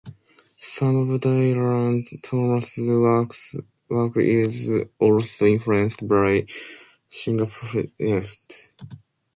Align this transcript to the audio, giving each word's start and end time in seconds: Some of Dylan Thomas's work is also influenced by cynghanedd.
Some 0.59 1.11
of 1.13 1.21
Dylan 1.21 2.03
Thomas's 2.23 3.63
work 3.87 4.13
is 4.17 4.69
also 4.99 5.45
influenced 5.45 6.07
by 6.07 6.47
cynghanedd. 7.11 8.95